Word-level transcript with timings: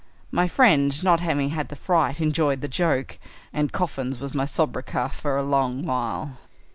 My 0.31 0.47
friend 0.47 1.03
not 1.03 1.19
having 1.19 1.49
had 1.51 1.69
the 1.69 1.75
fright 1.75 2.19
enjoyed 2.19 2.61
the 2.61 2.67
joke, 2.67 3.19
and 3.53 3.71
'Coffins' 3.71 4.19
was 4.19 4.33
my 4.33 4.45
sobriquet 4.45 5.09
for 5.09 5.37
a 5.37 5.43
long 5.43 5.85
while." 5.85 6.39